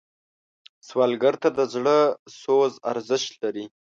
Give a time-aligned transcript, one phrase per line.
[0.87, 1.97] سوالګر ته د زړه
[2.41, 3.65] سوز ارزښت لري